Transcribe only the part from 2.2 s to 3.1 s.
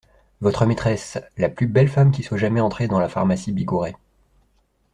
soit jamais entrée dans la